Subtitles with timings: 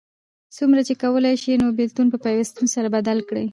[0.55, 3.43] څومره چی کولای سې نو بیلتون په پیوستون سره بدل کړه